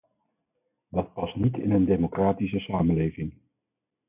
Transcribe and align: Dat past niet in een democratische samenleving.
Dat 0.89 1.13
past 1.13 1.35
niet 1.35 1.57
in 1.57 1.71
een 1.71 1.85
democratische 1.85 2.59
samenleving. 2.59 3.33